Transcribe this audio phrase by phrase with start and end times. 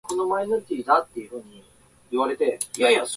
[0.01, 0.01] どうやって言葉は変化するのかな？
[0.01, 0.01] 広く使われると言葉として認
[1.45, 3.03] められる？